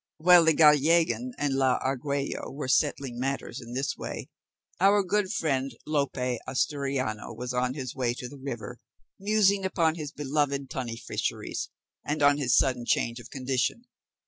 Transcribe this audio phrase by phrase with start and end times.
[0.17, 4.29] While the Gallegan and la Argüello were settling matters in this way,
[4.79, 8.79] our good friend, Lope Asturiano, was on his way to the river,
[9.19, 11.69] musing upon his beloved tunny fisheries
[12.03, 13.83] and on his sudden change of condition.